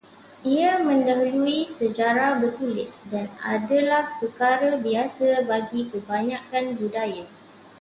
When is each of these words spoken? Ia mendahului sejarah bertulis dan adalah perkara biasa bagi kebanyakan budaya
Ia 0.53 0.71
mendahului 0.87 1.59
sejarah 1.77 2.31
bertulis 2.41 2.93
dan 3.11 3.27
adalah 3.55 4.05
perkara 4.19 4.71
biasa 4.85 5.27
bagi 5.49 5.81
kebanyakan 5.93 6.65
budaya 6.77 7.25